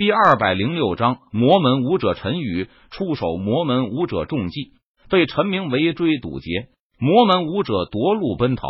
[0.00, 4.72] 第二百零六章，魔门武者陈宇出手，魔门武者中计，
[5.10, 8.64] 被陈明围追堵截，魔门武者夺路奔逃，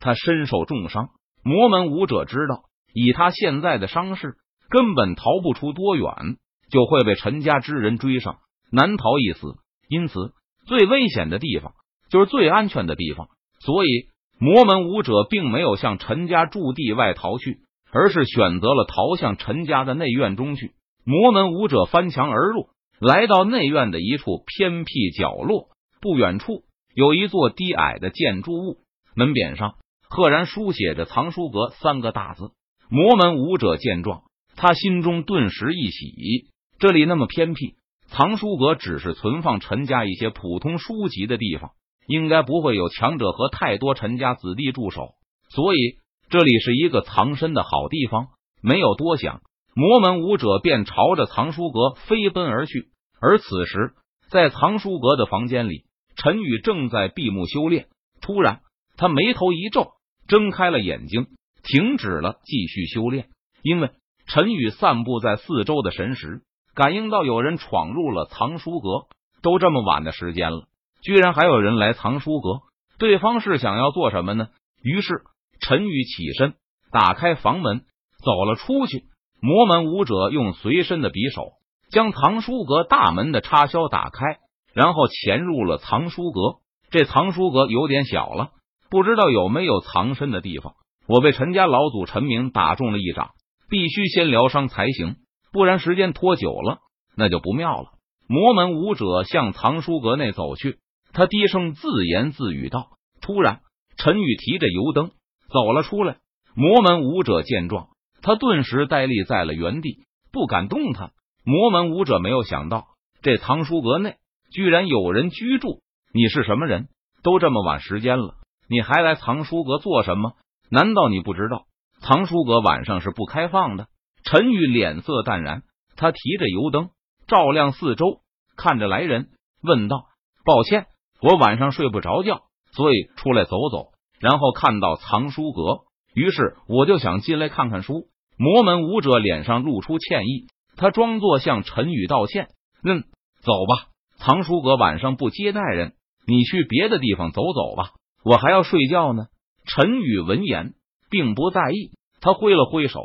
[0.00, 1.10] 他身受重伤。
[1.44, 2.62] 魔门武者知道，
[2.94, 4.36] 以他现在的伤势，
[4.70, 6.38] 根本逃不出多远，
[6.70, 8.38] 就会被陈家之人追上，
[8.72, 9.56] 难逃一死。
[9.86, 10.32] 因此，
[10.66, 11.74] 最危险的地方
[12.08, 13.28] 就是最安全的地方。
[13.58, 14.08] 所以，
[14.38, 17.58] 魔门武者并没有向陈家驻地外逃去。
[17.92, 20.72] 而是选择了逃向陈家的内院中去。
[21.04, 22.68] 魔门武者翻墙而入，
[23.00, 25.68] 来到内院的一处偏僻角落。
[26.00, 26.62] 不远处
[26.94, 28.78] 有一座低矮的建筑物，
[29.14, 29.74] 门匾上
[30.08, 32.52] 赫然书写着“藏书阁”三个大字。
[32.88, 34.22] 魔门武者见状，
[34.56, 36.50] 他心中顿时一喜。
[36.78, 37.74] 这里那么偏僻，
[38.06, 41.72] 藏书阁只是存放陈家一些普通书籍的地方，
[42.06, 45.14] 应该不会有强者和太多陈家子弟驻守，
[45.48, 45.98] 所以。
[46.30, 48.28] 这里是一个藏身的好地方，
[48.62, 49.40] 没有多想，
[49.74, 52.86] 魔门武者便朝着藏书阁飞奔而去。
[53.20, 53.94] 而此时，
[54.30, 57.88] 在藏书阁的房间里，陈宇正在闭目修炼。
[58.22, 58.60] 突然，
[58.96, 59.94] 他眉头一皱，
[60.28, 61.26] 睁开了眼睛，
[61.64, 63.26] 停止了继续修炼。
[63.64, 63.90] 因为
[64.28, 66.42] 陈宇散布在四周的神识，
[66.76, 69.08] 感应到有人闯入了藏书阁。
[69.42, 70.68] 都这么晚的时间了，
[71.02, 72.60] 居然还有人来藏书阁，
[73.00, 74.46] 对方是想要做什么呢？
[74.80, 75.24] 于是。
[75.60, 76.54] 陈宇起身，
[76.90, 77.82] 打开房门，
[78.24, 79.04] 走了出去。
[79.40, 81.52] 魔门武者用随身的匕首
[81.90, 84.38] 将藏书阁大门的插销打开，
[84.74, 86.60] 然后潜入了藏书阁。
[86.90, 88.50] 这藏书阁有点小了，
[88.90, 90.74] 不知道有没有藏身的地方。
[91.06, 93.30] 我被陈家老祖陈明打中了一掌，
[93.68, 95.16] 必须先疗伤才行，
[95.52, 96.78] 不然时间拖久了
[97.16, 97.92] 那就不妙了。
[98.28, 100.78] 魔门武者向藏书阁内走去，
[101.12, 103.60] 他低声自言自语道：“突然，
[103.96, 105.10] 陈宇提着油灯。”
[105.50, 106.18] 走了出来，
[106.54, 107.88] 魔门武者见状，
[108.22, 111.10] 他顿时呆立在了原地，不敢动弹。
[111.44, 112.86] 魔门武者没有想到，
[113.22, 114.16] 这藏书阁内
[114.52, 115.80] 居然有人居住。
[116.12, 116.88] 你是什么人？
[117.22, 118.34] 都这么晚时间了，
[118.68, 120.32] 你还来藏书阁做什么？
[120.70, 121.64] 难道你不知道
[122.00, 123.88] 藏书阁晚上是不开放的？
[124.22, 125.62] 陈宇脸色淡然，
[125.96, 126.90] 他提着油灯
[127.26, 128.20] 照亮四周，
[128.56, 129.30] 看着来人
[129.62, 130.04] 问道
[130.44, 130.86] ：“抱歉，
[131.20, 132.42] 我晚上睡不着觉，
[132.72, 133.88] 所以出来走走。”
[134.20, 135.80] 然后看到藏书阁，
[136.14, 138.08] 于是我就想进来看看书。
[138.36, 142.48] 魔门武者脸上露出歉意，他装作向陈宇道歉
[142.84, 143.04] ：“嗯，
[143.42, 145.94] 走吧，藏书阁晚上不接待人，
[146.26, 147.92] 你去别的地方走走吧，
[148.24, 149.24] 我还要睡觉呢。”
[149.66, 150.72] 陈宇闻言
[151.10, 153.00] 并不在意，他挥了挥手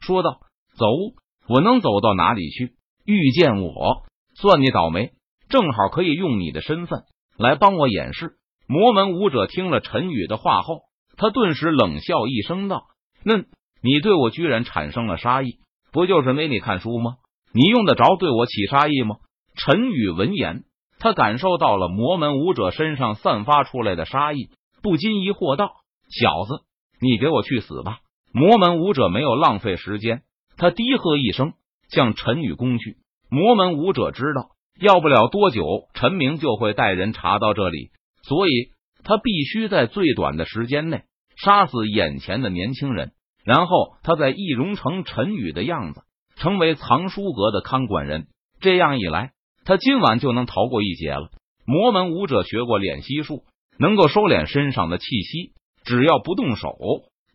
[0.00, 0.40] 说道
[0.76, 0.86] ：“走，
[1.48, 2.74] 我能走到哪里去？
[3.04, 4.04] 遇见我，
[4.34, 5.12] 算你倒霉，
[5.48, 7.04] 正好可以用你的身份
[7.36, 8.36] 来帮我掩饰。”
[8.72, 10.84] 魔门武者听了陈宇的话后，
[11.18, 12.84] 他顿时冷笑一声道
[13.22, 13.36] ：“那
[13.82, 15.58] 你对我居然产生了杀意，
[15.92, 17.16] 不就是没你看书吗？
[17.52, 19.16] 你用得着对我起杀意吗？”
[19.54, 20.62] 陈宇闻言，
[20.98, 24.48] 他感受到了魔门武者身上散发出来的杀意，
[24.82, 25.72] 不禁疑惑道
[26.08, 26.64] ：“小子，
[26.98, 27.98] 你给我去死吧！”
[28.32, 30.22] 魔门武者没有浪费时间，
[30.56, 31.52] 他低喝一声，
[31.90, 32.96] 向陈宇攻去。
[33.28, 34.48] 魔门武者知道，
[34.80, 37.90] 要不了多久，陈明就会带人查到这里。
[38.22, 38.70] 所以，
[39.04, 41.02] 他必须在最短的时间内
[41.36, 43.12] 杀死眼前的年轻人，
[43.44, 46.02] 然后他再易容成陈宇的样子，
[46.36, 48.28] 成为藏书阁的看管人。
[48.60, 49.32] 这样一来，
[49.64, 51.30] 他今晚就能逃过一劫了。
[51.64, 53.44] 魔门武者学过敛息术，
[53.78, 55.52] 能够收敛身上的气息，
[55.84, 56.76] 只要不动手，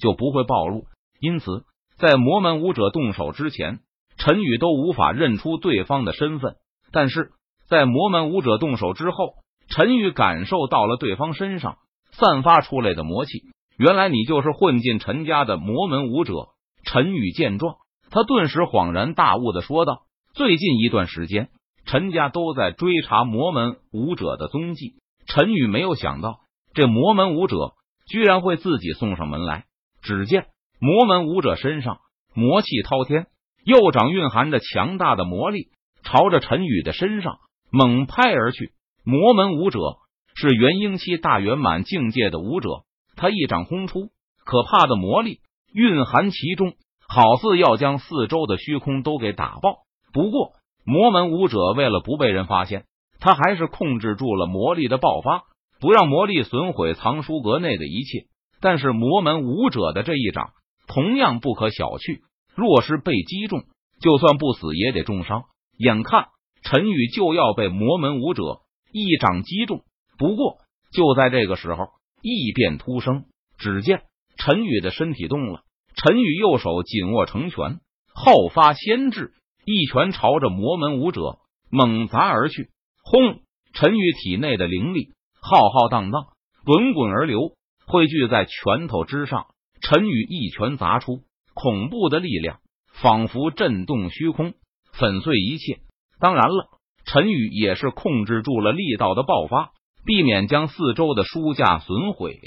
[0.00, 0.84] 就不会暴露。
[1.20, 1.64] 因此，
[1.98, 3.80] 在魔门武者动手之前，
[4.18, 6.54] 陈宇都无法认出对方的身份。
[6.92, 7.30] 但是
[7.68, 9.34] 在魔门武者动手之后，
[9.68, 11.78] 陈宇感受到了对方身上
[12.12, 13.42] 散发出来的魔气，
[13.76, 16.48] 原来你就是混进陈家的魔门武者。
[16.84, 17.76] 陈宇见状，
[18.10, 20.02] 他顿时恍然大悟的说道
[20.34, 21.48] ：“最近一段时间，
[21.84, 24.94] 陈家都在追查魔门武者的踪迹。”
[25.26, 26.38] 陈宇没有想到，
[26.74, 27.72] 这魔门武者
[28.06, 29.64] 居然会自己送上门来。
[30.00, 30.46] 只见
[30.78, 31.98] 魔门武者身上
[32.32, 33.26] 魔气滔天，
[33.64, 35.70] 右掌蕴含着强大的魔力，
[36.04, 37.40] 朝着陈宇的身上
[37.72, 38.70] 猛拍而去。
[39.08, 39.78] 魔门武者
[40.34, 42.82] 是元婴期大圆满境界的武者，
[43.14, 44.08] 他一掌轰出，
[44.44, 45.38] 可怕的魔力
[45.72, 46.72] 蕴含其中，
[47.06, 49.76] 好似要将四周的虚空都给打爆。
[50.12, 50.54] 不过，
[50.84, 52.86] 魔门武者为了不被人发现，
[53.20, 55.44] 他还是控制住了魔力的爆发，
[55.80, 58.26] 不让魔力损毁藏书阁内的一切。
[58.60, 60.50] 但是，魔门武者的这一掌
[60.88, 62.22] 同样不可小觑，
[62.56, 63.62] 若是被击中，
[64.00, 65.44] 就算不死也得重伤。
[65.78, 66.26] 眼看
[66.64, 68.42] 陈宇就要被魔门武者。
[68.98, 69.84] 一掌击中，
[70.16, 70.56] 不过
[70.90, 71.88] 就在这个时候，
[72.22, 73.26] 异变突生。
[73.58, 74.04] 只见
[74.38, 75.60] 陈宇的身体动了，
[75.96, 77.80] 陈宇右手紧握成拳，
[78.14, 79.34] 后发先至，
[79.66, 81.40] 一拳朝着魔门武者
[81.70, 82.70] 猛砸而去。
[83.02, 83.42] 轰！
[83.74, 85.10] 陈宇体内的灵力
[85.42, 86.28] 浩浩荡荡，
[86.64, 87.52] 滚滚而流，
[87.86, 89.48] 汇聚在拳头之上。
[89.82, 91.20] 陈宇一拳砸出，
[91.52, 92.60] 恐怖的力量
[92.94, 94.54] 仿佛震动虚空，
[94.94, 95.80] 粉碎一切。
[96.18, 96.70] 当然了，
[97.06, 99.70] 陈宇也是控制住了力道的爆发，
[100.04, 102.40] 避免将四周的书架损毁。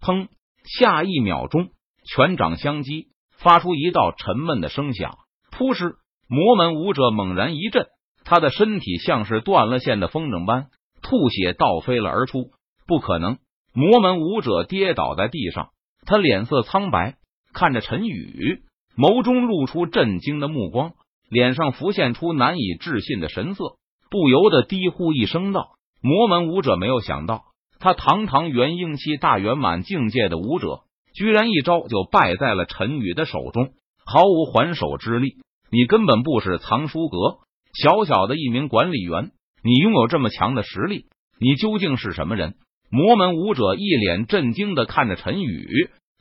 [0.00, 0.28] 砰！
[0.64, 1.68] 下一秒钟，
[2.06, 3.08] 拳掌相击，
[3.38, 5.18] 发出一道沉闷的声响。
[5.50, 5.96] 扑哧！
[6.26, 7.88] 魔门武者猛然一震，
[8.24, 10.68] 他的身体像是断了线的风筝般，
[11.02, 12.50] 吐血倒飞了而出。
[12.86, 13.38] 不可能！
[13.74, 15.70] 魔门武者跌倒在地上，
[16.06, 17.16] 他脸色苍白，
[17.52, 18.62] 看着陈宇，
[18.96, 20.92] 眸中露出震惊的目光，
[21.28, 23.76] 脸上浮现出难以置信的神色，
[24.10, 25.70] 不由得低呼一声道
[26.02, 27.44] ：“魔门武者！”没有想到，
[27.78, 30.80] 他堂堂元婴期大圆满境界的武者，
[31.14, 33.70] 居然一招就败在了陈宇的手中，
[34.04, 35.36] 毫无还手之力。
[35.70, 37.38] 你根本不是藏书阁
[37.72, 39.30] 小小的一名管理员，
[39.62, 41.06] 你拥有这么强的实力，
[41.38, 42.56] 你究竟是什么人？
[42.90, 45.68] 魔门武者一脸震惊的看着陈宇，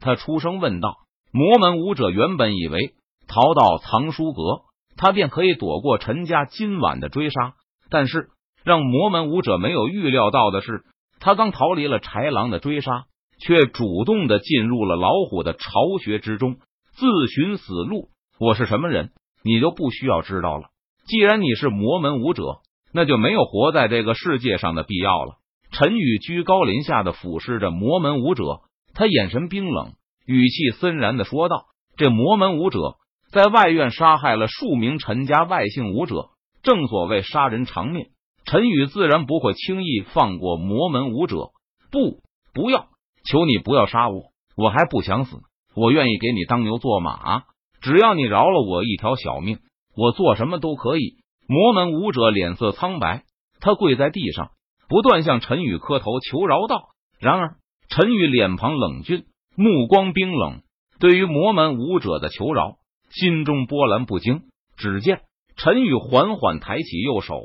[0.00, 0.96] 他出声问道
[1.30, 2.94] ：“魔门武者原本以为
[3.28, 4.62] 逃到藏书阁，
[4.96, 7.52] 他便可以躲过陈家今晚的追杀，
[7.90, 8.28] 但是
[8.64, 10.82] 让魔门武者没有预料到的是，
[11.20, 13.04] 他刚逃离了豺狼的追杀，
[13.40, 15.60] 却主动的进入了老虎的巢
[16.02, 16.56] 穴之中，
[16.92, 18.08] 自寻死路。
[18.38, 19.10] 我是什么人？”
[19.46, 20.70] 你就不需要知道了。
[21.06, 22.60] 既然你是魔门武者，
[22.94, 25.34] 那就没有活在这个世界上的必要了。
[25.70, 28.62] 陈宇居高临下的俯视着魔门武者，
[28.94, 29.92] 他眼神冰冷，
[30.24, 31.66] 语气森然的说道
[31.98, 32.94] ：“这魔门武者
[33.30, 36.30] 在外院杀害了数名陈家外姓武者，
[36.64, 38.06] 正所谓杀人偿命。
[38.44, 41.50] 陈宇自然不会轻易放过魔门武者。
[41.92, 42.20] 不，
[42.52, 42.88] 不要！
[43.24, 45.38] 求你不要杀我，我还不想死，
[45.76, 47.44] 我愿意给你当牛做马。”
[47.80, 49.58] 只要你饶了我一条小命，
[49.94, 51.18] 我做什么都可以。
[51.46, 53.24] 魔门武者脸色苍白，
[53.60, 54.52] 他跪在地上，
[54.88, 56.88] 不断向陈宇磕头求饶道。
[57.18, 57.56] 然而，
[57.90, 59.24] 陈宇脸庞冷峻，
[59.54, 60.62] 目光冰冷，
[60.98, 62.76] 对于魔门武者的求饶，
[63.10, 64.44] 心中波澜不惊。
[64.78, 65.20] 只见
[65.56, 67.42] 陈宇缓缓抬起右手，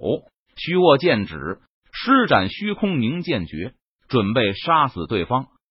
[0.55, 1.59] 虚握剑指，
[1.91, 3.73] 施展虚空凝剑诀，
[4.07, 5.47] 准备杀死对方。